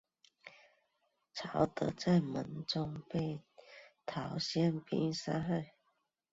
[1.31, 3.43] 曹德在门中被
[4.03, 5.73] 陶谦兵杀害。